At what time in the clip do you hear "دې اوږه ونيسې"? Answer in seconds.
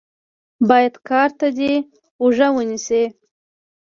1.57-3.03